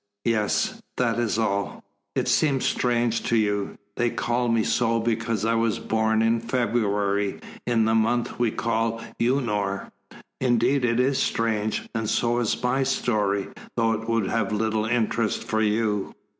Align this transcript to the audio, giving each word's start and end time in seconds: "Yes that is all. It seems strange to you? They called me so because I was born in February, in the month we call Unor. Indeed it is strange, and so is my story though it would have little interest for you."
"Yes 0.25 0.81
that 0.97 1.19
is 1.19 1.37
all. 1.37 1.83
It 2.15 2.27
seems 2.27 2.65
strange 2.65 3.21
to 3.25 3.37
you? 3.37 3.77
They 3.97 4.09
called 4.09 4.51
me 4.51 4.63
so 4.63 4.99
because 4.99 5.45
I 5.45 5.53
was 5.53 5.77
born 5.77 6.23
in 6.23 6.39
February, 6.39 7.39
in 7.67 7.85
the 7.85 7.93
month 7.93 8.39
we 8.39 8.49
call 8.49 8.99
Unor. 9.21 9.91
Indeed 10.39 10.85
it 10.85 10.99
is 10.99 11.19
strange, 11.19 11.87
and 11.93 12.09
so 12.09 12.39
is 12.39 12.63
my 12.63 12.81
story 12.81 13.49
though 13.75 13.91
it 13.93 14.09
would 14.09 14.25
have 14.25 14.51
little 14.51 14.85
interest 14.85 15.43
for 15.43 15.61
you." 15.61 16.15